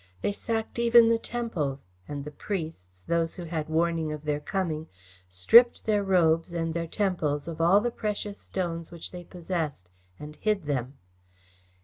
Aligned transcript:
They 0.23 0.31
sacked 0.31 0.79
even 0.79 1.09
the 1.09 1.19
temples, 1.19 1.77
and 2.07 2.25
the 2.25 2.31
priests 2.31 3.03
those 3.03 3.35
who 3.35 3.43
had 3.43 3.69
warning 3.69 4.11
of 4.11 4.23
their 4.25 4.39
coming 4.39 4.87
stripped 5.29 5.85
their 5.85 6.03
robes 6.03 6.51
and 6.51 6.73
their 6.73 6.87
temples 6.87 7.47
of 7.47 7.61
all 7.61 7.79
the 7.81 7.91
precious 7.91 8.39
stones 8.39 8.89
which 8.89 9.11
they 9.11 9.23
possessed, 9.23 9.89
and 10.19 10.37
hid 10.37 10.63
them." 10.65 10.97